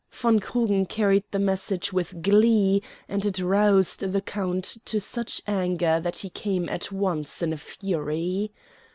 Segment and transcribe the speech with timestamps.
[0.09, 5.99] Von Krugen carried the message with glee, and it roused the count to such anger
[5.99, 8.51] that he came at once in a fury.